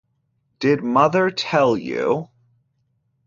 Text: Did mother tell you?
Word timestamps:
Did 0.59 0.81
mother 0.83 1.29
tell 1.29 1.77
you? 1.77 2.27